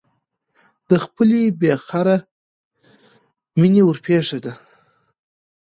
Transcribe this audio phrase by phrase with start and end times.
[0.89, 2.25] د خپلې بې خرته
[3.59, 4.53] مینې ورپېښه ده.